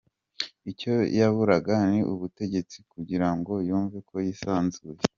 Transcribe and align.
Icyo 0.71 0.93
yaburaga 1.17 1.73
ni 1.89 1.99
ubutegetsi 2.13 2.77
kugira 2.91 3.27
ngo 3.37 3.53
yumve 3.67 3.97
ko 4.09 4.15
yisanzuye? 4.25 4.99